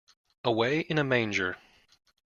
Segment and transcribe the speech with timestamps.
[0.43, 1.57] Away in a Manger.